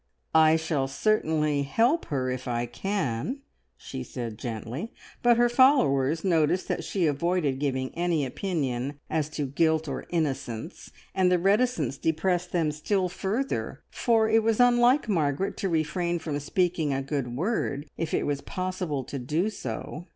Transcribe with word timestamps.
"I 0.33 0.55
shall 0.55 0.87
certainly 0.87 1.61
help 1.61 2.05
her 2.05 2.31
if 2.31 2.47
I 2.47 2.65
can," 2.65 3.41
she 3.77 4.01
said 4.03 4.39
gently; 4.39 4.95
but 5.21 5.37
her 5.37 5.47
followers 5.47 6.23
noticed 6.23 6.67
that 6.69 6.83
she 6.83 7.05
avoided 7.05 7.59
giving 7.59 7.93
any 7.93 8.25
opinion 8.25 8.95
as 9.11 9.29
to 9.29 9.45
guilt 9.45 9.87
or 9.87 10.07
innocence, 10.09 10.89
and 11.13 11.31
the 11.31 11.37
reticence 11.37 11.99
depressed 11.99 12.51
them 12.51 12.71
still 12.71 13.09
further, 13.09 13.83
for 13.91 14.27
it 14.27 14.41
was 14.41 14.59
unlike 14.59 15.07
Margaret 15.07 15.55
to 15.57 15.69
refrain 15.69 16.17
from 16.17 16.39
speaking 16.39 16.91
a 16.91 17.03
good 17.03 17.35
word 17.35 17.87
if 17.95 18.11
it 18.11 18.25
was 18.25 18.41
possible 18.41 19.03
to 19.03 19.19
do 19.19 19.51
so. 19.51 20.07